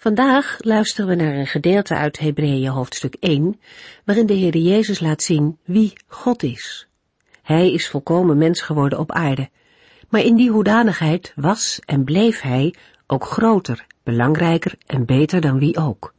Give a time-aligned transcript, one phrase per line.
[0.00, 3.60] Vandaag luisteren we naar een gedeelte uit Hebreeën hoofdstuk 1,
[4.04, 6.88] waarin de Heer Jezus laat zien wie God is.
[7.42, 9.50] Hij is volkomen mens geworden op aarde,
[10.08, 12.74] maar in die hoedanigheid was en bleef hij
[13.06, 16.14] ook groter, belangrijker en beter dan wie ook.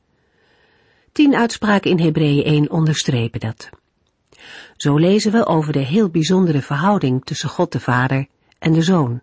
[1.11, 3.69] Tien uitspraken in Hebreeën 1 onderstrepen dat.
[4.77, 8.27] Zo lezen we over de heel bijzondere verhouding tussen God de Vader
[8.57, 9.21] en de Zoon.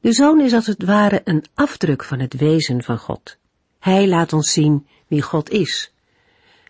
[0.00, 3.36] De Zoon is als het ware een afdruk van het wezen van God.
[3.78, 5.92] Hij laat ons zien wie God is.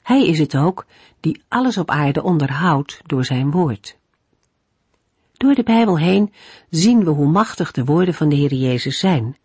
[0.02, 0.87] Hij is het ook
[1.21, 3.96] die alles op aarde onderhoudt door zijn woord.
[5.32, 6.32] Door de Bijbel heen
[6.71, 9.37] zien we hoe machtig de woorden van de Heer Jezus zijn.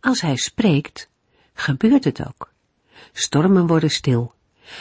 [0.00, 1.08] Als Hij spreekt,
[1.54, 2.52] gebeurt het ook.
[3.12, 4.34] Stormen worden stil.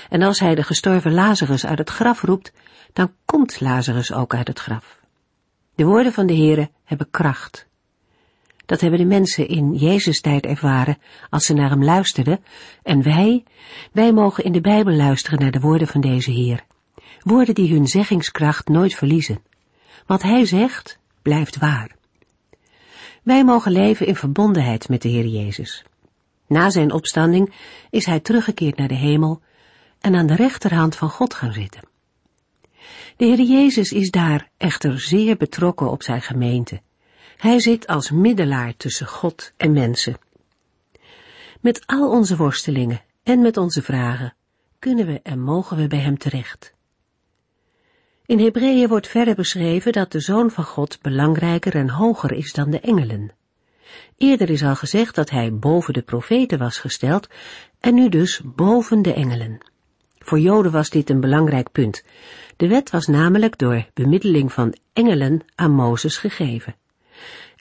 [0.10, 2.52] En als Hij de gestorven Lazarus uit het graf roept,
[2.94, 5.00] dan komt Lazarus ook uit het graf.
[5.76, 7.72] De woorden van de Heere hebben kracht.
[8.66, 10.98] Dat hebben de mensen in Jezus tijd ervaren
[11.30, 12.44] als ze naar hem luisterden.
[12.84, 13.44] En wij,
[13.92, 16.64] wij mogen in de Bijbel luisteren naar de woorden van deze Heer.
[17.20, 19.42] Woorden die hun zeggingskracht nooit verliezen.
[20.06, 21.96] Wat hij zegt, blijft waar.
[23.24, 25.84] Wij mogen leven in verbondenheid met de Heer Jezus.
[26.48, 27.54] Na zijn opstanding
[27.90, 29.42] is hij teruggekeerd naar de hemel
[30.00, 31.88] en aan de rechterhand van God gaan zitten.
[33.18, 36.82] De Heer Jezus is daar echter zeer betrokken op zijn gemeente
[37.44, 40.18] hij zit als middelaar tussen God en mensen.
[41.62, 44.34] Met al onze worstelingen en met onze vragen
[44.80, 46.74] kunnen we en mogen we bij Hem terecht.
[48.26, 52.70] In Hebreeën wordt verder beschreven dat de Zoon van God belangrijker en hoger is dan
[52.70, 53.32] de engelen.
[54.18, 57.28] Eerder is al gezegd dat hij boven de profeten was gesteld
[57.80, 59.58] en nu dus boven de engelen.
[60.18, 62.04] Voor Joden was dit een belangrijk punt.
[62.58, 66.76] De wet was namelijk door bemiddeling van engelen aan Mozes gegeven.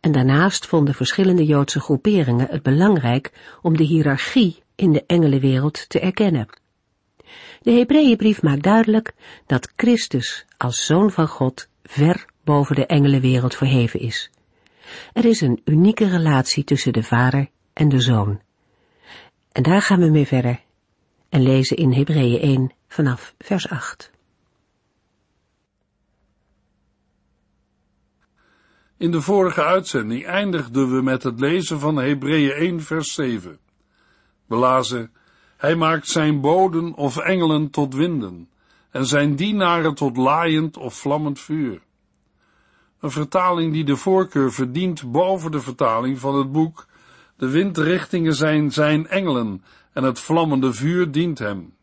[0.03, 6.01] En daarnaast vonden verschillende Joodse groeperingen het belangrijk om de hiërarchie in de engelenwereld te
[6.01, 6.49] erkennen.
[7.61, 9.13] De Hebreeënbrief maakt duidelijk
[9.47, 14.31] dat Christus als Zoon van God ver boven de engelenwereld verheven is.
[15.13, 18.41] Er is een unieke relatie tussen de Vader en de Zoon.
[19.53, 20.61] En daar gaan we mee verder
[21.29, 24.12] en lezen in Hebreeën 1 vanaf vers 8.
[29.03, 33.59] In de vorige uitzending eindigden we met het lezen van Hebreeën 1 vers 7.
[34.47, 35.13] We lazen,
[35.57, 38.49] Hij maakt zijn boden of engelen tot winden
[38.91, 41.81] en zijn dienaren tot laaiend of vlammend vuur.
[43.01, 46.87] Een vertaling die de voorkeur verdient boven de vertaling van het boek
[47.37, 51.75] De windrichtingen zijn zijn engelen en het vlammende vuur dient hem.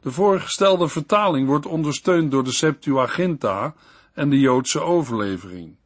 [0.00, 3.74] De voorgestelde vertaling wordt ondersteund door de Septuaginta
[4.12, 5.78] en de Joodse overlevering.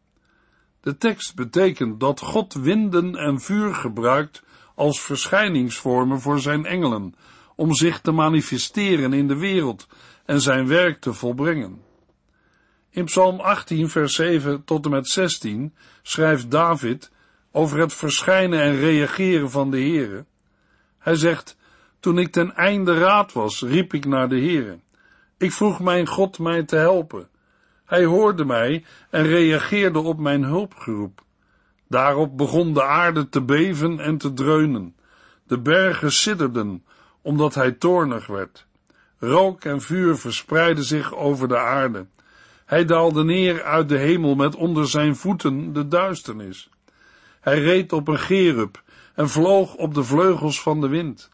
[0.84, 4.42] De tekst betekent dat God winden en vuur gebruikt
[4.74, 7.14] als verschijningsvormen voor zijn engelen,
[7.56, 9.86] om zich te manifesteren in de wereld
[10.24, 11.82] en zijn werk te volbrengen.
[12.90, 17.10] In Psalm 18, vers 7 tot en met 16 schrijft David
[17.52, 20.24] over het verschijnen en reageren van de Heere.
[20.98, 21.56] Hij zegt,
[22.00, 24.78] toen ik ten einde raad was, riep ik naar de Heere.
[25.38, 27.28] Ik vroeg mijn God mij te helpen.
[27.84, 31.22] Hij hoorde mij en reageerde op mijn hulpgeroep.
[31.88, 34.94] Daarop begon de aarde te beven en te dreunen.
[35.46, 36.84] De bergen sidderden,
[37.22, 38.66] omdat hij toornig werd.
[39.18, 42.06] Rook en vuur verspreidden zich over de aarde.
[42.64, 46.70] Hij daalde neer uit de hemel met onder zijn voeten de duisternis.
[47.40, 48.82] Hij reed op een gerub
[49.14, 51.30] en vloog op de vleugels van de wind.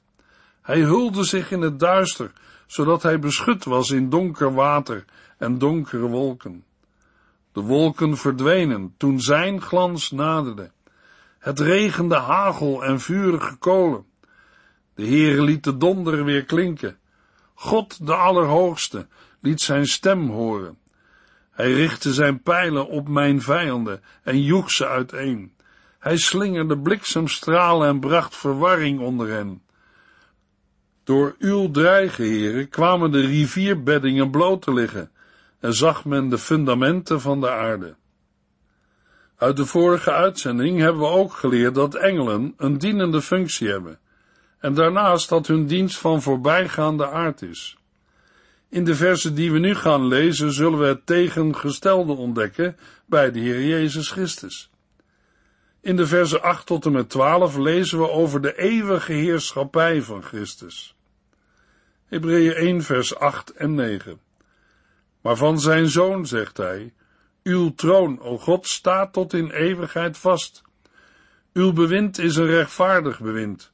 [0.63, 2.33] Hij hulde zich in het duister,
[2.67, 5.05] zodat hij beschut was in donker water
[5.41, 6.65] en donkere wolken.
[7.53, 10.71] De wolken verdwenen toen zijn glans naderde.
[11.39, 14.05] Het regende hagel en vurige kolen.
[14.95, 16.99] De Heere liet de donder weer klinken.
[17.55, 19.07] God, de Allerhoogste,
[19.41, 20.79] liet zijn stem horen.
[21.51, 25.53] Hij richtte zijn pijlen op mijn vijanden en joeg ze uiteen.
[25.99, 29.63] Hij slingerde bliksemstralen en bracht verwarring onder hen.
[31.05, 35.11] Door uw dreigen, heren, kwamen de rivierbeddingen bloot te liggen
[35.61, 37.95] en zag men de fundamenten van de aarde.
[39.37, 43.99] Uit de vorige uitzending hebben we ook geleerd dat engelen een dienende functie hebben.
[44.59, 47.77] en daarnaast dat hun dienst van voorbijgaande aard is.
[48.69, 52.77] In de versen die we nu gaan lezen zullen we het tegengestelde ontdekken
[53.07, 54.71] bij de Heer Jezus Christus.
[55.81, 60.23] In de versen 8 tot en met 12 lezen we over de eeuwige heerschappij van
[60.23, 60.97] Christus.
[62.05, 64.21] Hebreeën 1 vers 8 en 9.
[65.21, 66.93] Maar van zijn zoon zegt hij,
[67.43, 70.63] uw troon, o God, staat tot in eeuwigheid vast.
[71.53, 73.73] Uw bewind is een rechtvaardig bewind.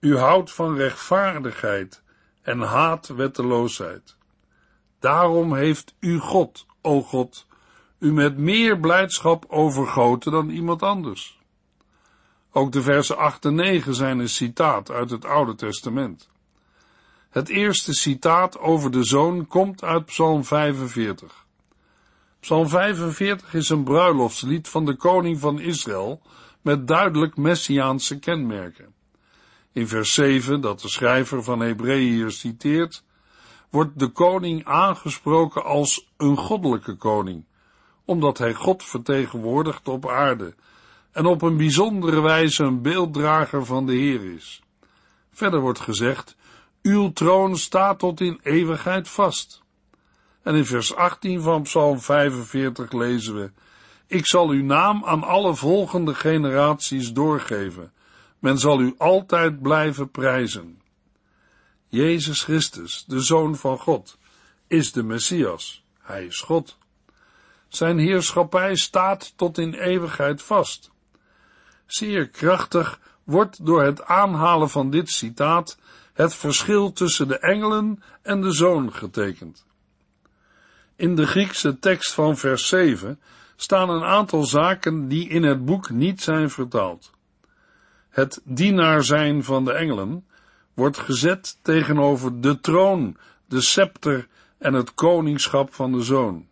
[0.00, 2.02] U houdt van rechtvaardigheid
[2.42, 4.16] en haat wetteloosheid.
[4.98, 7.46] Daarom heeft u God, o God,
[7.98, 11.40] u met meer blijdschap overgoten dan iemand anders.
[12.52, 16.28] Ook de versen 8 en 9 zijn een citaat uit het Oude Testament.
[17.36, 21.46] Het eerste citaat over de zoon komt uit Psalm 45.
[22.40, 26.22] Psalm 45 is een bruiloftslied van de koning van Israël
[26.62, 28.94] met duidelijk messiaanse kenmerken.
[29.72, 33.04] In vers 7, dat de schrijver van Hebreeën citeert,
[33.70, 37.44] wordt de koning aangesproken als een goddelijke koning,
[38.04, 40.54] omdat hij God vertegenwoordigt op aarde
[41.12, 44.62] en op een bijzondere wijze een beelddrager van de Heer is.
[45.30, 46.36] Verder wordt gezegd,
[46.86, 49.62] uw troon staat tot in eeuwigheid vast.
[50.42, 53.50] En in vers 18 van Psalm 45 lezen we,
[54.06, 57.92] ik zal uw naam aan alle volgende generaties doorgeven.
[58.38, 60.80] Men zal u altijd blijven prijzen.
[61.88, 64.18] Jezus Christus, de Zoon van God,
[64.66, 65.84] is de Messias.
[66.00, 66.78] Hij is God.
[67.68, 70.90] Zijn heerschappij staat tot in eeuwigheid vast.
[71.86, 75.78] Zeer krachtig wordt door het aanhalen van dit citaat
[76.16, 79.66] het verschil tussen de engelen en de zoon getekend.
[80.96, 83.20] In de Griekse tekst van vers 7
[83.56, 87.10] staan een aantal zaken die in het boek niet zijn vertaald.
[88.08, 90.26] Het dienaar zijn van de engelen
[90.74, 93.16] wordt gezet tegenover de troon,
[93.46, 94.28] de scepter
[94.58, 96.46] en het koningschap van de zoon.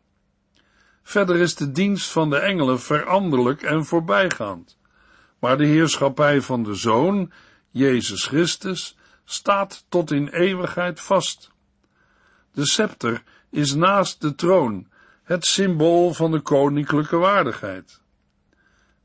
[1.03, 4.79] Verder is de dienst van de engelen veranderlijk en voorbijgaand,
[5.39, 7.33] maar de heerschappij van de zoon,
[7.71, 11.51] Jezus Christus, staat tot in eeuwigheid vast.
[12.53, 14.89] De scepter is naast de troon
[15.23, 18.01] het symbool van de koninklijke waardigheid.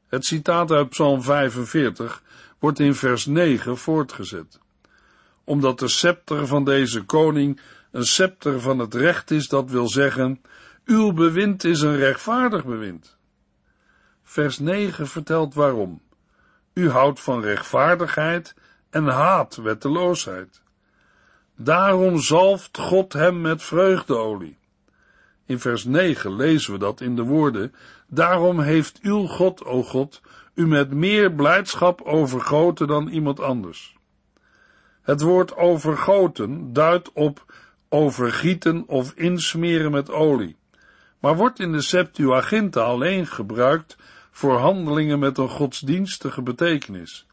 [0.07, 2.23] Het citaat uit Psalm 45
[2.59, 4.59] wordt in vers 9 voortgezet.
[5.43, 7.61] Omdat de scepter van deze koning
[7.91, 10.41] een scepter van het recht is, dat wil zeggen,
[10.85, 13.17] uw bewind is een rechtvaardig bewind.
[14.23, 16.01] Vers 9 vertelt waarom.
[16.73, 18.55] U houdt van rechtvaardigheid
[18.89, 20.61] en haat wetteloosheid.
[21.55, 24.57] Daarom zalft God hem met vreugdeolie.
[25.45, 27.73] In vers 9 lezen we dat in de woorden,
[28.07, 30.21] daarom heeft uw God, o God,
[30.53, 33.97] u met meer blijdschap overgoten dan iemand anders.
[35.01, 37.45] Het woord overgoten duidt op
[37.89, 40.57] overgieten of insmeren met olie,
[41.19, 43.97] maar wordt in de Septuaginta alleen gebruikt
[44.31, 47.27] voor handelingen met een godsdienstige betekenis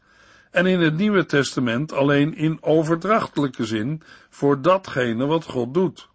[0.57, 6.09] en in het Nieuwe Testament alleen in overdrachtelijke zin voor datgene wat God doet.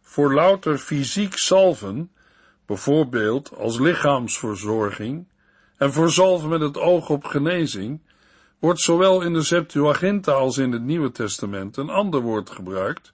[0.00, 2.10] Voor louter fysiek salven,
[2.66, 5.26] bijvoorbeeld als lichaamsverzorging,
[5.76, 8.00] en voor zalven met het oog op genezing,
[8.58, 13.12] wordt zowel in de Septuaginta als in het Nieuwe Testament een ander woord gebruikt,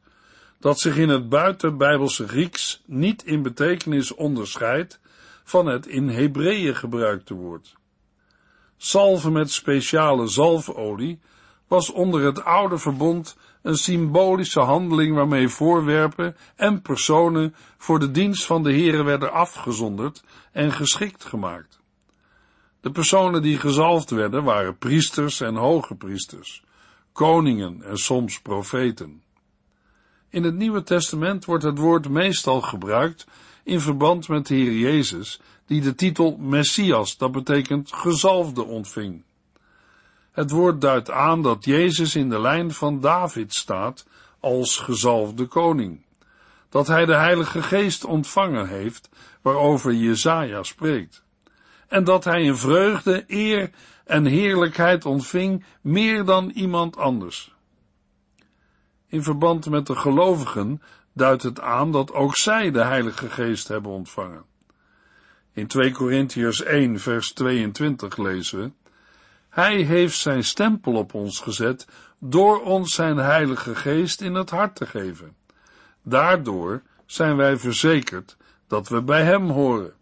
[0.61, 5.01] dat zich in het buitenbijbelse Grieks niet in betekenis onderscheidt
[5.45, 7.75] van het in Hebreeën gebruikte woord.
[8.85, 11.21] Salven met speciale zalfolie
[11.69, 18.45] was onder het oude verbond een symbolische handeling waarmee voorwerpen en personen voor de dienst
[18.45, 21.81] van de Here werden afgezonderd en geschikt gemaakt.
[22.81, 26.63] De personen die gezalfd werden waren priesters en hoge priesters,
[27.13, 29.23] koningen en soms profeten.
[30.29, 33.27] In het Nieuwe Testament wordt het woord meestal gebruikt
[33.63, 39.23] in verband met de Heer Jezus, die de titel Messias, dat betekent gezalfde, ontving.
[40.33, 44.07] Het woord duidt aan dat Jezus in de lijn van David staat
[44.41, 46.03] als gezalfde koning.
[46.69, 49.09] Dat hij de Heilige Geest ontvangen heeft,
[49.43, 51.25] waarover Jezaja spreekt.
[51.89, 53.71] En dat hij in vreugde, eer
[54.05, 57.55] en heerlijkheid ontving meer dan iemand anders.
[59.07, 63.91] In verband met de gelovigen duidt het aan dat ook zij de Heilige Geest hebben
[63.91, 64.45] ontvangen.
[65.55, 68.71] In 2 Korintiërs 1 vers 22 lezen we,
[69.49, 71.87] Hij heeft zijn stempel op ons gezet
[72.19, 75.37] door ons zijn Heilige Geest in het hart te geven.
[76.03, 79.93] Daardoor zijn wij verzekerd dat we bij Hem horen.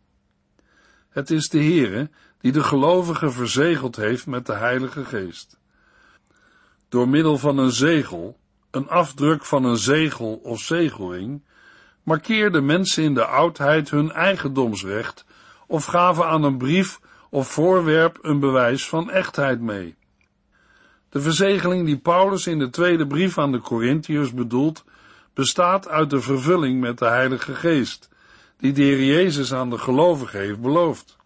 [1.09, 5.59] Het is de Heere die de gelovigen verzegeld heeft met de Heilige Geest.
[6.89, 8.39] door middel van een zegel,
[8.71, 11.43] een afdruk van een zegel of zegelring,
[12.03, 15.25] markeerden mensen in de oudheid hun eigendomsrecht
[15.73, 17.01] of gaven aan een brief
[17.31, 19.95] of voorwerp een bewijs van echtheid mee.
[21.09, 24.85] De verzegeling die Paulus in de tweede brief aan de Corinthiërs bedoelt,
[25.35, 28.09] bestaat uit de vervulling met de Heilige Geest,
[28.59, 31.17] die de Heer Jezus aan de gelovigen heeft beloofd.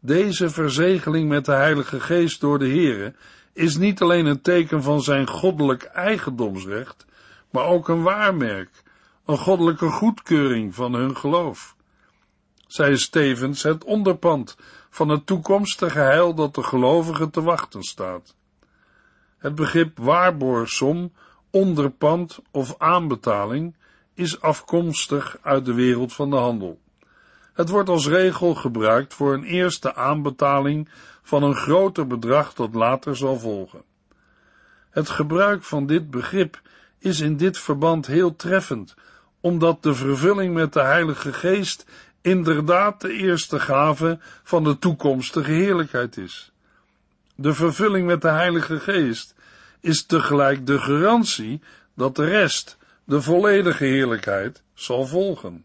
[0.00, 3.14] Deze verzegeling met de Heilige Geest door de Heere
[3.52, 7.06] is niet alleen een teken van zijn goddelijk eigendomsrecht,
[7.50, 8.82] maar ook een waarmerk,
[9.26, 11.73] een goddelijke goedkeuring van hun geloof.
[12.74, 14.56] Zij is tevens het onderpand
[14.90, 18.34] van het toekomstige heil dat de gelovigen te wachten staat.
[19.38, 21.12] Het begrip waarborgsom,
[21.50, 23.76] onderpand of aanbetaling
[24.14, 26.80] is afkomstig uit de wereld van de handel.
[27.52, 30.88] Het wordt als regel gebruikt voor een eerste aanbetaling
[31.22, 33.82] van een groter bedrag dat later zal volgen.
[34.90, 36.60] Het gebruik van dit begrip
[36.98, 38.94] is in dit verband heel treffend,
[39.40, 41.84] omdat de vervulling met de Heilige Geest
[42.24, 46.52] inderdaad de eerste gave van de toekomstige heerlijkheid is.
[47.34, 49.34] De vervulling met de Heilige Geest
[49.80, 51.60] is tegelijk de garantie
[51.94, 55.64] dat de rest, de volledige heerlijkheid, zal volgen.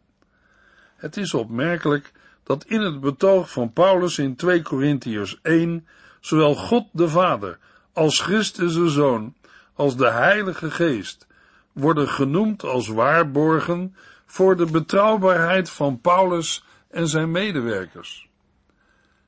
[0.95, 2.11] Het is opmerkelijk
[2.43, 5.87] dat in het betoog van Paulus in 2 Corinthiërs 1
[6.19, 7.57] zowel God de Vader
[7.93, 9.33] als Christus de Zoon
[9.73, 11.27] als de Heilige Geest
[11.71, 13.95] worden genoemd als waarborgen
[14.31, 18.29] voor de betrouwbaarheid van Paulus en zijn medewerkers.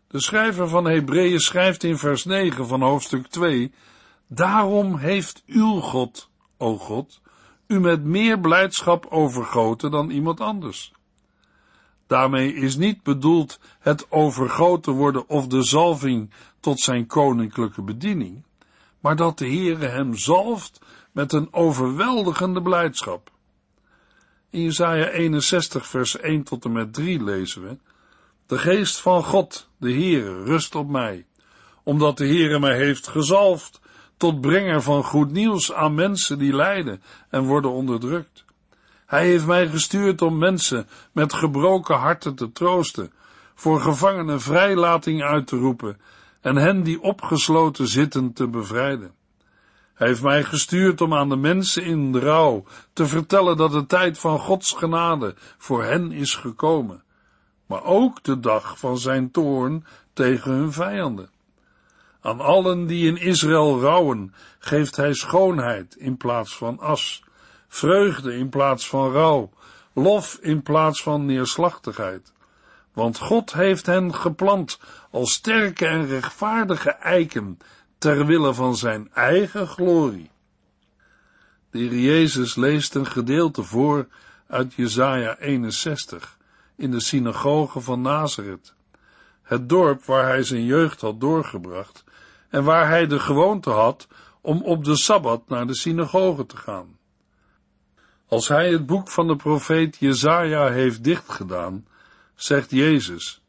[0.07, 3.73] De schrijver van Hebreeën schrijft in vers 9 van hoofdstuk 2:
[4.27, 7.21] Daarom heeft uw God, o God,
[7.67, 10.93] u met meer blijdschap overgoten dan iemand anders.
[12.07, 18.43] Daarmee is niet bedoeld het overgoten worden of de zalving tot zijn koninklijke bediening,
[18.99, 20.81] maar dat de Heere hem zalft
[21.11, 23.30] met een overweldigende blijdschap.
[24.51, 27.77] In Jesaja 61 vers 1 tot en met 3 lezen we,
[28.45, 31.25] De geest van God, de Heere, rust op mij,
[31.83, 33.79] omdat de Heere mij heeft gezalfd
[34.17, 38.45] tot brenger van goed nieuws aan mensen die lijden en worden onderdrukt.
[39.05, 43.11] Hij heeft mij gestuurd om mensen met gebroken harten te troosten,
[43.55, 45.99] voor gevangenen vrijlating uit te roepen
[46.41, 49.11] en hen die opgesloten zitten te bevrijden.
[50.01, 53.85] Hij heeft mij gestuurd om aan de mensen in de rouw te vertellen dat de
[53.85, 57.03] tijd van Gods genade voor hen is gekomen,
[57.65, 61.29] maar ook de dag van zijn toorn tegen hun vijanden.
[62.21, 67.23] Aan allen die in Israël rouwen, geeft hij schoonheid in plaats van as,
[67.67, 69.49] vreugde in plaats van rouw,
[69.93, 72.33] lof in plaats van neerslachtigheid.
[72.93, 74.79] Want God heeft hen geplant
[75.11, 77.57] als sterke en rechtvaardige eiken
[78.01, 80.31] ter wille van zijn eigen glorie.
[81.69, 84.07] De Heer Jezus leest een gedeelte voor
[84.47, 86.37] uit Jesaja 61
[86.75, 88.73] in de synagoge van Nazareth,
[89.41, 92.03] het dorp waar hij zijn jeugd had doorgebracht
[92.49, 94.07] en waar hij de gewoonte had
[94.41, 96.97] om op de Sabbat naar de synagoge te gaan.
[98.27, 101.87] Als hij het boek van de profeet Jezaja heeft dichtgedaan,
[102.35, 103.41] zegt Jezus,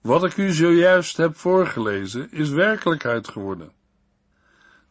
[0.00, 3.76] wat ik u zojuist heb voorgelezen, is werkelijkheid geworden.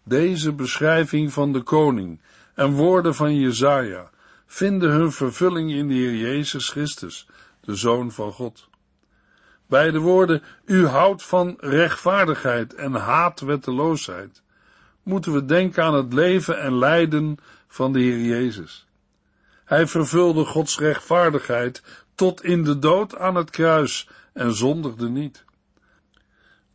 [0.07, 2.21] Deze beschrijving van de koning
[2.53, 4.09] en woorden van Jezaja
[4.45, 7.27] vinden hun vervulling in de Heer Jezus Christus,
[7.61, 8.69] de Zoon van God.
[9.65, 14.41] Bij de woorden, u houdt van rechtvaardigheid en haat wetteloosheid,
[15.03, 17.37] moeten we denken aan het leven en lijden
[17.67, 18.87] van de Heer Jezus.
[19.65, 21.83] Hij vervulde Gods rechtvaardigheid
[22.15, 25.45] tot in de dood aan het kruis en zondigde niet.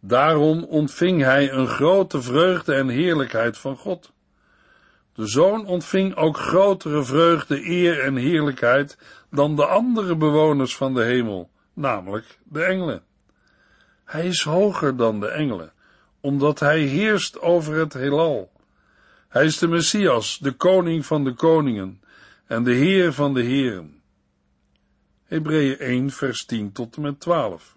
[0.04, 4.12] Daarom ontving hij een grote vreugde en heerlijkheid van God.
[5.14, 8.98] De zoon ontving ook grotere vreugde, eer en heerlijkheid
[9.30, 13.02] dan de andere bewoners van de hemel, namelijk de engelen.
[14.04, 15.72] Hij is hoger dan de engelen,
[16.20, 18.52] omdat hij heerst over het heelal.
[19.28, 22.02] Hij is de Messias, de koning van de koningen
[22.46, 24.02] en de Heer van de Heren.
[25.24, 27.76] Hebreeën 1 vers 10 tot en met 12.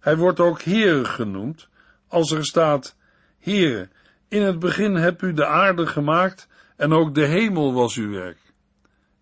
[0.00, 1.68] Hij wordt ook Heer genoemd,
[2.08, 2.96] als er staat,
[3.38, 3.88] Heere,
[4.28, 8.38] in het begin heb u de aarde gemaakt en ook de hemel was uw werk.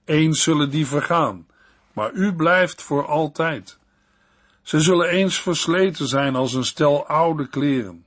[0.04, 1.46] Eens zullen die vergaan,
[1.92, 3.78] maar u blijft voor altijd.
[4.62, 8.04] Ze zullen eens versleten zijn als een stel oude kleren.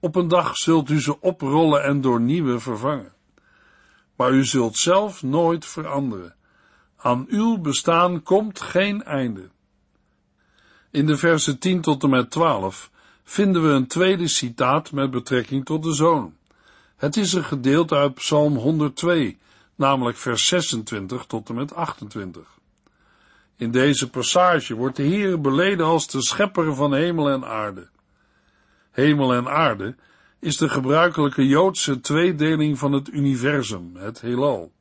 [0.00, 3.12] Op een dag zult u ze oprollen en door nieuwe vervangen
[4.18, 6.34] maar u zult zelf nooit veranderen.
[6.96, 9.50] Aan uw bestaan komt geen einde.
[10.90, 12.90] In de versen 10 tot en met 12
[13.24, 16.34] vinden we een tweede citaat met betrekking tot de zoon.
[16.96, 19.38] Het is een gedeelte uit Psalm 102,
[19.74, 22.42] namelijk vers 26 tot en met 28.
[23.56, 27.88] In deze passage wordt de Heer beleden als de schepper van hemel en aarde.
[28.90, 29.96] Hemel en aarde
[30.38, 34.72] is de gebruikelijke Joodse tweedeling van het universum, het heelal.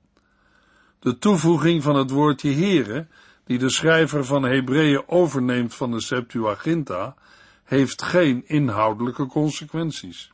[1.00, 3.08] De toevoeging van het woordje Heere,
[3.48, 7.16] die de schrijver van Hebreeën overneemt van de Septuaginta,
[7.64, 10.32] heeft geen inhoudelijke consequenties.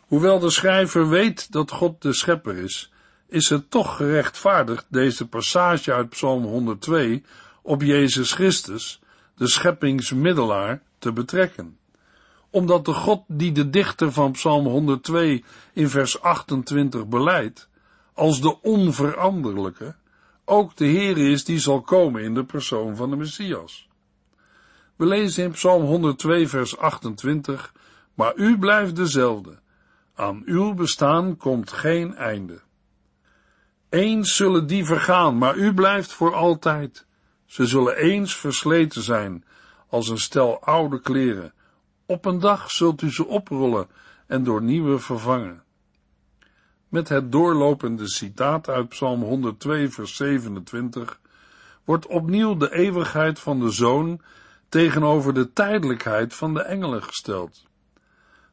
[0.00, 2.92] Hoewel de schrijver weet dat God de schepper is,
[3.28, 7.24] is het toch gerechtvaardigd deze passage uit Psalm 102
[7.62, 9.00] op Jezus Christus,
[9.36, 11.78] de scheppingsmiddelaar, te betrekken.
[12.50, 17.68] Omdat de God die de dichter van Psalm 102 in vers 28 beleidt,
[18.14, 19.94] als de onveranderlijke,
[20.48, 23.88] ook de Heer is die zal komen in de persoon van de Messias.
[24.96, 27.72] We lezen in Psalm 102 vers 28,
[28.14, 29.58] maar u blijft dezelfde.
[30.14, 32.60] Aan uw bestaan komt geen einde.
[33.88, 37.06] Eens zullen die vergaan, maar u blijft voor altijd.
[37.46, 39.44] Ze zullen eens versleten zijn,
[39.88, 41.52] als een stel oude kleren.
[42.06, 43.88] Op een dag zult u ze oprollen
[44.26, 45.62] en door nieuwe vervangen.
[46.96, 51.20] Met het doorlopende citaat uit Psalm 102, vers 27
[51.84, 54.20] wordt opnieuw de eeuwigheid van de Zoon
[54.68, 57.66] tegenover de tijdelijkheid van de engelen gesteld.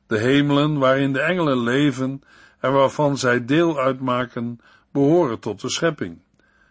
[0.07, 2.21] De hemelen waarin de engelen leven
[2.59, 4.59] en waarvan zij deel uitmaken,
[4.91, 6.19] behoren tot de schepping.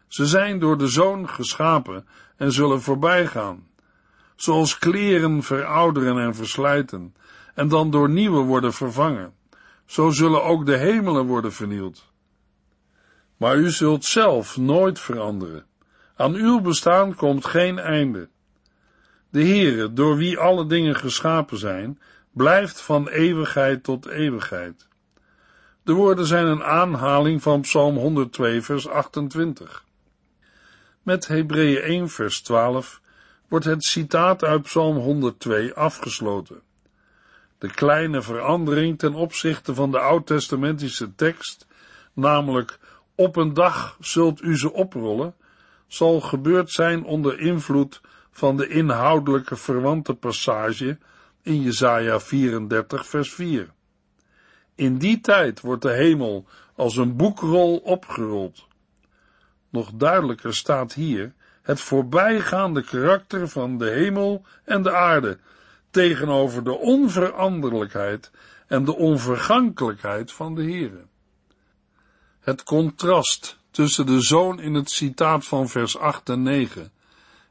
[0.08, 3.66] Ze zijn door de Zoon geschapen en zullen voorbijgaan.
[4.36, 7.14] Zoals kleren verouderen en verslijten
[7.54, 9.32] en dan door nieuwe worden vervangen,
[9.92, 12.12] zo zullen ook de hemelen worden vernield.
[13.36, 15.66] Maar u zult zelf nooit veranderen.
[16.16, 18.28] Aan uw bestaan komt geen einde.
[19.30, 24.88] De Heere, door wie alle dingen geschapen zijn, blijft van eeuwigheid tot eeuwigheid.
[25.82, 29.84] De woorden zijn een aanhaling van Psalm 102, vers 28.
[31.02, 33.00] Met Hebreeën 1, vers 12
[33.48, 36.62] wordt het citaat uit Psalm 102 afgesloten.
[37.62, 41.66] De kleine verandering ten opzichte van de oud-testamentische tekst,
[42.12, 42.78] namelijk
[43.14, 45.34] op een dag zult u ze oprollen,
[45.86, 50.98] zal gebeurd zijn onder invloed van de inhoudelijke verwante passage
[51.42, 53.70] in Jesaja 34 vers 4.
[54.74, 58.66] In die tijd wordt de hemel als een boekrol opgerold.
[59.70, 65.38] Nog duidelijker staat hier het voorbijgaande karakter van de hemel en de aarde
[65.92, 68.30] tegenover de onveranderlijkheid
[68.66, 71.04] en de onvergankelijkheid van de Heere.
[72.40, 76.92] Het contrast tussen de zoon in het citaat van vers 8 en 9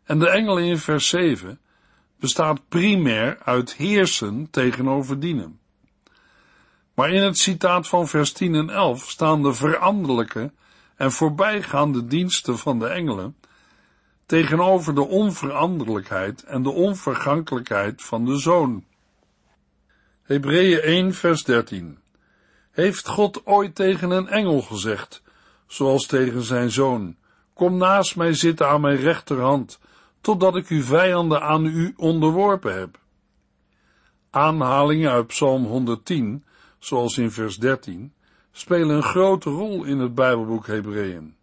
[0.04, 1.60] en de engelen in vers 7
[2.20, 5.60] bestaat primair uit heersen tegenover dienen.
[6.94, 10.52] Maar in het citaat van vers 10 en 11 staan de veranderlijke
[10.96, 13.36] en voorbijgaande diensten van de engelen
[14.32, 18.84] tegenover de onveranderlijkheid en de onvergankelijkheid van de Zoon.
[20.24, 21.98] Hebreeën 1 vers 13
[22.72, 25.22] Heeft God ooit tegen een engel gezegd,
[25.68, 27.16] zoals tegen zijn Zoon,
[27.54, 29.80] kom naast mij zitten aan mijn rechterhand,
[30.22, 33.00] totdat ik uw vijanden aan u onderworpen heb?
[34.30, 36.44] Aanhalingen uit Psalm 110,
[36.80, 38.14] zoals in vers 13,
[38.52, 41.36] spelen een grote rol in het Bijbelboek Hebreeën.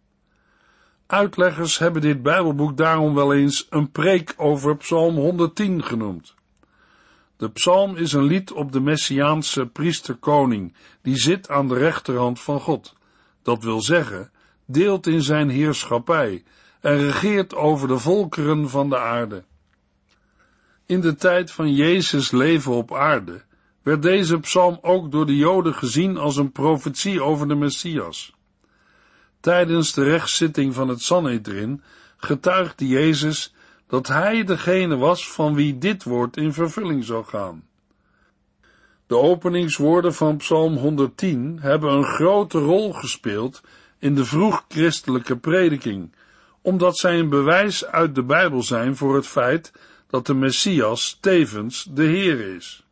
[1.11, 6.35] Uitleggers hebben dit Bijbelboek daarom wel eens een preek over Psalm 110 genoemd.
[7.37, 12.59] De psalm is een lied op de Messiaanse priesterkoning, die zit aan de rechterhand van
[12.59, 12.95] God.
[13.41, 14.31] Dat wil zeggen,
[14.65, 16.43] deelt in zijn heerschappij
[16.79, 19.43] en regeert over de volkeren van de aarde.
[20.85, 23.41] In de tijd van Jezus leven op aarde
[23.81, 28.37] werd deze psalm ook door de Joden gezien als een profetie over de Messias.
[29.39, 31.81] Tijdens de rechtszitting van het Sanhedrin
[32.17, 33.53] getuigde Jezus
[33.87, 37.63] dat hij degene was van wie dit woord in vervulling zou gaan.
[39.07, 43.61] De openingswoorden van Psalm 110 hebben een grote rol gespeeld
[43.99, 46.11] in de vroeg-christelijke prediking,
[46.61, 49.71] omdat zij een bewijs uit de Bijbel zijn voor het feit
[50.07, 52.83] dat de Messias tevens de Heer is.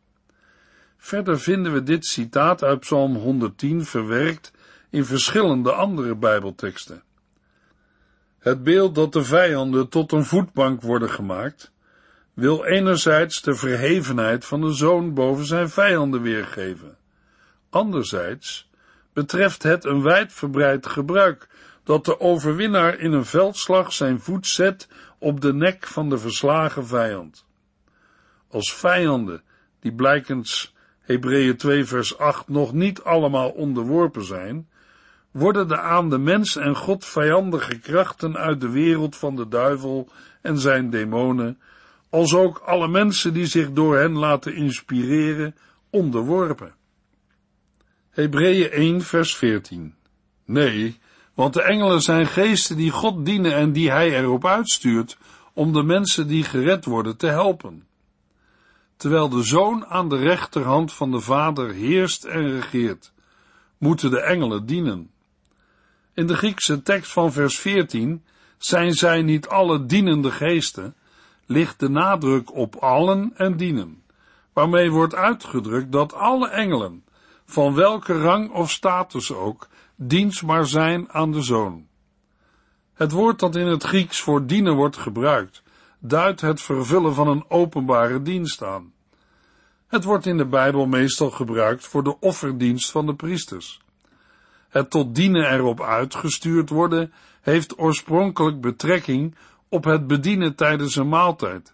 [0.96, 4.52] Verder vinden we dit citaat uit Psalm 110 verwerkt
[4.90, 7.02] in verschillende andere Bijbelteksten.
[8.38, 11.72] Het beeld dat de vijanden tot een voetbank worden gemaakt,
[12.34, 16.96] wil enerzijds de verhevenheid van de zoon boven zijn vijanden weergeven.
[17.70, 18.70] Anderzijds
[19.12, 21.48] betreft het een wijdverbreid gebruik
[21.84, 26.86] dat de overwinnaar in een veldslag zijn voet zet op de nek van de verslagen
[26.86, 27.46] vijand.
[28.48, 29.42] Als vijanden,
[29.80, 34.68] die blijkens Hebreeën 2 vers 8 nog niet allemaal onderworpen zijn,
[35.30, 40.08] worden de aan de mens en God vijandige krachten uit de wereld van de duivel
[40.42, 41.58] en zijn demonen,
[42.10, 45.56] als ook alle mensen die zich door hen laten inspireren,
[45.90, 46.74] onderworpen.
[48.10, 49.94] Hebreeën 1 vers 14
[50.44, 50.98] Nee,
[51.34, 55.18] want de engelen zijn geesten die God dienen en die hij erop uitstuurt
[55.52, 57.86] om de mensen die gered worden te helpen.
[58.96, 63.12] Terwijl de zoon aan de rechterhand van de vader heerst en regeert,
[63.78, 65.10] moeten de engelen dienen.
[66.18, 68.24] In de Griekse tekst van vers 14
[68.56, 70.94] zijn zij niet alle dienende geesten,
[71.46, 74.02] ligt de nadruk op allen en dienen,
[74.52, 77.04] waarmee wordt uitgedrukt dat alle engelen,
[77.44, 81.86] van welke rang of status ook, dienstbaar zijn aan de zoon.
[82.94, 85.62] Het woord dat in het Grieks voor dienen wordt gebruikt,
[85.98, 88.92] duidt het vervullen van een openbare dienst aan.
[89.86, 93.80] Het wordt in de Bijbel meestal gebruikt voor de offerdienst van de priesters.
[94.68, 99.34] Het tot dienen erop uitgestuurd worden heeft oorspronkelijk betrekking
[99.68, 101.72] op het bedienen tijdens een maaltijd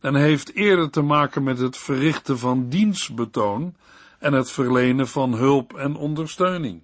[0.00, 3.74] en heeft eerder te maken met het verrichten van dienstbetoon
[4.18, 6.82] en het verlenen van hulp en ondersteuning.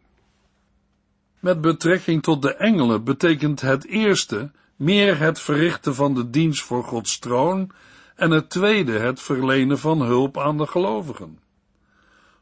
[1.40, 6.84] Met betrekking tot de engelen betekent het eerste meer het verrichten van de dienst voor
[6.84, 7.70] Gods troon
[8.16, 11.38] en het tweede het verlenen van hulp aan de gelovigen.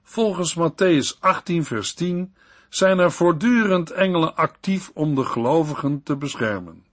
[0.03, 2.35] Volgens Matthäus 18 vers 10
[2.69, 6.85] zijn er voortdurend engelen actief om de gelovigen te beschermen.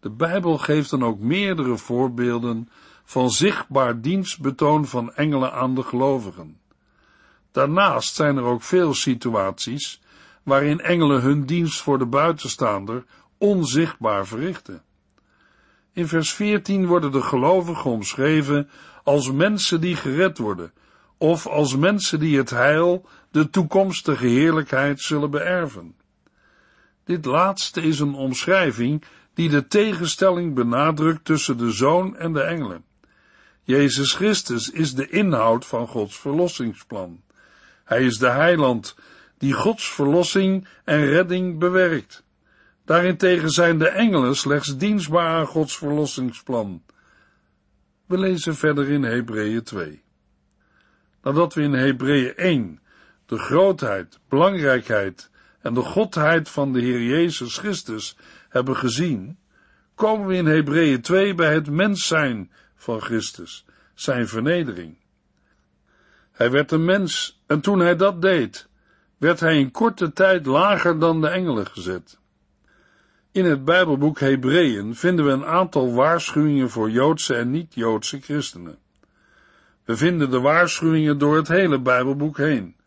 [0.00, 2.68] De Bijbel geeft dan ook meerdere voorbeelden
[3.04, 6.60] van zichtbaar dienstbetoon van engelen aan de gelovigen.
[7.52, 10.00] Daarnaast zijn er ook veel situaties
[10.42, 13.04] waarin engelen hun dienst voor de buitenstaander
[13.38, 14.82] onzichtbaar verrichten.
[15.92, 18.70] In vers 14 worden de gelovigen omschreven
[19.04, 20.72] als mensen die gered worden,
[21.18, 25.94] of als mensen die het heil, de toekomstige heerlijkheid zullen beërven.
[27.04, 32.84] Dit laatste is een omschrijving die de tegenstelling benadrukt tussen de zoon en de engelen.
[33.62, 37.22] Jezus Christus is de inhoud van Gods verlossingsplan.
[37.84, 38.96] Hij is de heiland
[39.38, 42.24] die Gods verlossing en redding bewerkt.
[42.84, 46.82] Daarentegen zijn de engelen slechts dienstbaar aan Gods verlossingsplan.
[48.06, 50.02] We lezen verder in Hebreeën 2.
[51.22, 52.80] Nadat we in Hebreeën 1
[53.30, 58.16] de grootheid, belangrijkheid en de godheid van de Heer Jezus Christus
[58.48, 59.38] hebben gezien,
[59.94, 63.64] komen we in Hebreeën 2 bij het mens zijn van Christus,
[63.94, 64.96] zijn vernedering.
[66.32, 68.68] Hij werd een mens en toen hij dat deed,
[69.16, 72.18] werd hij in korte tijd lager dan de engelen gezet.
[73.32, 78.78] In het Bijbelboek Hebreeën vinden we een aantal waarschuwingen voor Joodse en niet-Joodse christenen.
[79.84, 82.78] We vinden de waarschuwingen door het hele Bijbelboek heen.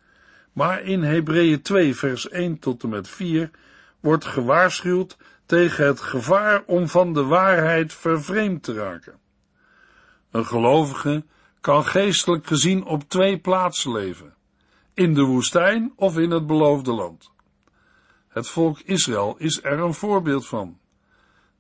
[0.54, 3.52] Maar in Hebreeën 2 vers 1 tot en met 4
[4.00, 9.20] wordt gewaarschuwd tegen het gevaar om van de waarheid vervreemd te raken.
[10.32, 11.24] Een gelovige
[11.62, 14.34] kan geestelijk gezien op twee plaatsen leven,
[14.94, 17.32] in de woestijn of in het beloofde land.
[18.28, 20.78] Het volk Israël is er een voorbeeld van.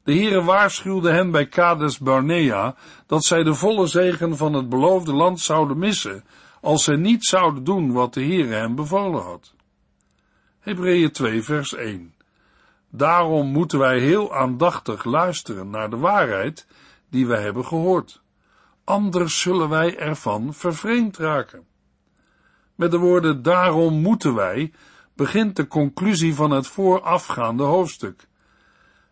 [0.04, 2.76] De Heere waarschuwde hen bij Kades Barnea
[3.06, 6.24] dat zij de volle zegen van het beloofde land zouden missen
[6.64, 9.54] als zij niet zouden doen wat de Heere hen bevolen had.
[10.60, 12.14] Hebreeën 2 vers 1
[12.90, 16.68] Daarom moeten wij heel aandachtig luisteren naar de waarheid
[17.10, 18.22] die wij hebben gehoord.
[18.84, 21.66] Anders zullen wij ervan vervreemd raken.
[22.76, 24.74] Met de woorden daarom moeten wij
[25.16, 28.28] begint de conclusie van het voorafgaande hoofdstuk.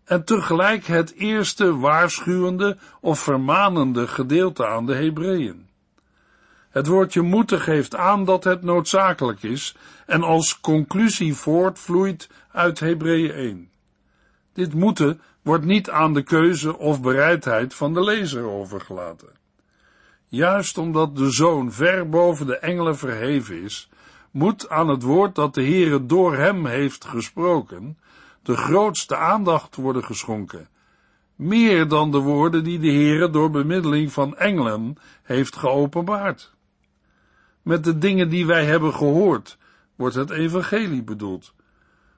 [0.03, 5.69] En tegelijk het eerste waarschuwende of vermanende gedeelte aan de Hebreeën.
[6.71, 13.31] Het woordje moeten geeft aan dat het noodzakelijk is en als conclusie voortvloeit uit Hebreeën
[13.31, 13.69] 1.
[14.53, 19.29] Dit moeten wordt niet aan de keuze of bereidheid van de lezer overgelaten.
[20.27, 23.89] Juist omdat de zoon ver boven de engelen verheven is,
[24.31, 27.97] moet aan het woord dat de Heere door hem heeft gesproken,
[28.43, 30.69] de grootste aandacht worden geschonken,
[31.35, 36.53] meer dan de woorden die de Heere door bemiddeling van engelen heeft geopenbaard.
[37.61, 39.57] Met de dingen die wij hebben gehoord,
[39.95, 41.53] wordt het evangelie bedoeld,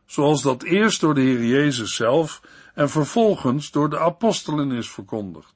[0.06, 2.42] zoals dat eerst door de Heer Jezus zelf
[2.74, 5.54] en vervolgens door de apostelen is verkondigd.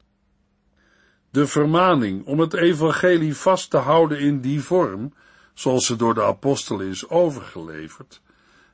[1.29, 5.13] De vermaning om het evangelie vast te houden in die vorm
[5.53, 8.21] zoals ze door de apostelen is overgeleverd,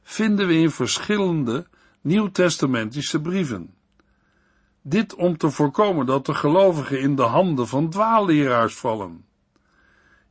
[0.03, 1.67] vinden we in verschillende
[2.01, 3.73] nieuwtestamentische brieven.
[4.81, 9.25] Dit om te voorkomen dat de gelovigen in de handen van dwaalleraars vallen.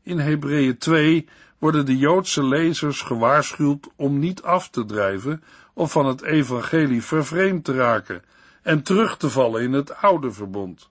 [0.03, 5.43] In Hebreeën 2 worden de Joodse lezers gewaarschuwd om niet af te drijven
[5.75, 8.23] of van het evangelie vervreemd te raken
[8.63, 10.89] en terug te vallen in het oude verbond.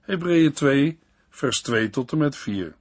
[0.00, 0.98] Hebreeën 2,
[1.30, 2.74] vers 2 tot en met 4.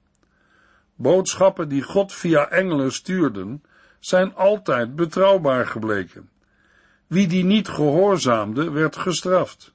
[0.95, 3.63] Boodschappen die God via engelen stuurden,
[3.99, 6.29] zijn altijd betrouwbaar gebleken.
[7.07, 9.73] Wie die niet gehoorzaamde, werd gestraft.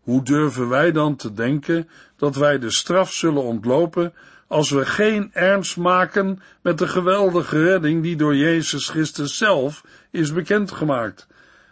[0.00, 4.12] Hoe durven wij dan te denken dat wij de straf zullen ontlopen
[4.50, 10.32] als we geen ernst maken met de geweldige redding die door Jezus Christus zelf is
[10.32, 11.26] bekendgemaakt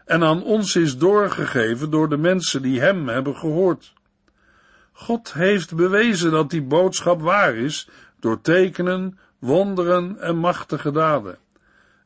[0.05, 3.93] en aan ons is doorgegeven door de mensen die Hem hebben gehoord.
[4.93, 7.88] God heeft bewezen dat die boodschap waar is
[8.21, 11.38] door tekenen, wonderen en machtige daden,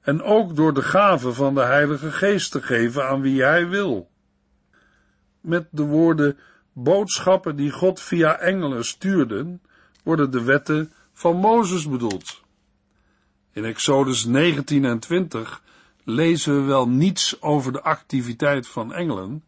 [0.00, 4.10] en ook door de gave van de Heilige Geest te geven aan wie Hij wil.
[5.40, 6.38] Met de woorden
[6.72, 9.60] boodschappen die God via engelen stuurden,
[10.02, 12.40] worden de wetten van Mozes bedoeld.
[13.52, 15.62] In Exodus 19 en 20
[16.04, 19.44] lezen we wel niets over de activiteit van engelen,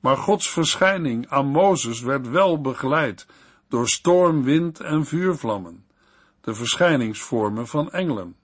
[0.00, 3.26] maar Gods verschijning aan Mozes werd wel begeleid
[3.68, 5.84] door storm, wind en vuurvlammen,
[6.40, 8.36] de verschijningsvormen van engelen.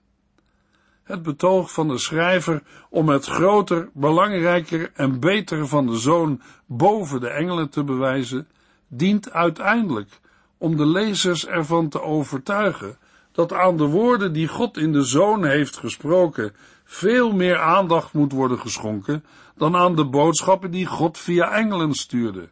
[1.03, 7.19] Het betoog van de schrijver om het groter, belangrijker en beter van de zoon boven
[7.19, 8.47] de engelen te bewijzen,
[8.87, 10.19] dient uiteindelijk
[10.61, 12.97] om de lezers ervan te overtuigen
[13.31, 18.31] dat aan de woorden die God in de zoon heeft gesproken veel meer aandacht moet
[18.31, 19.23] worden geschonken
[19.55, 22.49] dan aan de boodschappen die God via engelen stuurde.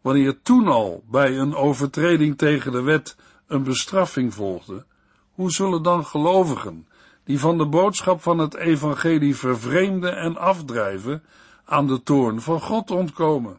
[0.00, 4.84] Wanneer toen al bij een overtreding tegen de wet een bestraffing volgde,
[5.32, 6.86] hoe zullen dan gelovigen,
[7.24, 11.22] die van de boodschap van het evangelie vervreemden en afdrijven,
[11.64, 13.58] aan de toorn van God ontkomen?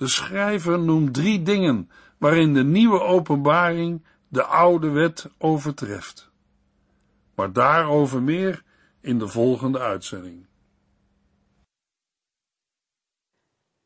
[0.00, 6.30] De schrijver noemt drie dingen waarin de nieuwe openbaring de oude wet overtreft.
[7.34, 8.62] Maar daarover meer
[9.00, 10.46] in de volgende uitzending.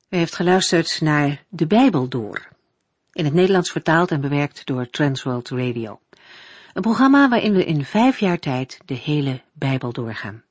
[0.08, 2.48] U heeft geluisterd naar De Bijbel Door,
[3.12, 6.00] in het Nederlands vertaald en bewerkt door Transworld Radio.
[6.72, 10.44] Een programma waarin we in vijf jaar tijd de hele Bijbel doorgaan.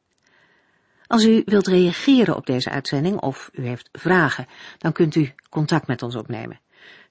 [1.07, 5.87] Als u wilt reageren op deze uitzending of u heeft vragen, dan kunt u contact
[5.87, 6.62] met ons opnemen.